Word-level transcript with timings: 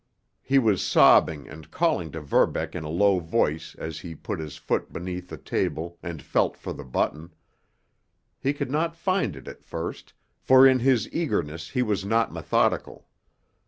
He 0.41 0.57
was 0.57 0.81
sobbing 0.83 1.47
and 1.47 1.69
calling 1.69 2.11
to 2.13 2.21
Verbeck 2.21 2.73
in 2.73 2.83
a 2.83 2.89
low 2.89 3.19
voice 3.19 3.75
as 3.75 3.99
he 3.99 4.15
put 4.15 4.39
his 4.39 4.57
foot 4.57 4.91
beneath 4.91 5.29
the 5.29 5.37
table 5.37 5.99
and 6.01 6.23
felt 6.23 6.57
for 6.57 6.73
the 6.73 6.83
button. 6.83 7.35
He 8.39 8.51
could 8.51 8.71
not 8.71 8.95
find 8.95 9.35
it 9.35 9.47
at 9.47 9.63
first, 9.63 10.13
for 10.39 10.65
in 10.65 10.79
his 10.79 11.07
eagerness 11.13 11.69
he 11.69 11.83
was 11.83 12.03
not 12.03 12.33
methodical. 12.33 13.05